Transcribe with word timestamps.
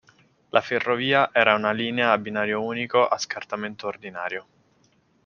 La 0.49 0.61
ferrovia 0.61 1.29
era 1.31 1.53
una 1.53 1.69
linea 1.71 2.11
a 2.11 2.17
binario 2.17 2.63
unico 2.63 3.07
a 3.07 3.19
scartamento 3.19 3.85
ordinario. 3.85 4.47